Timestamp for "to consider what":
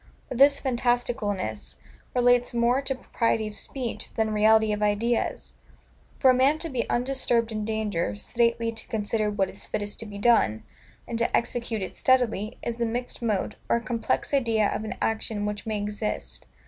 8.71-9.47